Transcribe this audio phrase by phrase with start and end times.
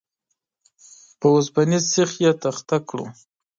[1.19, 3.05] پر اوسپنيز سيخ يې تخته کړل.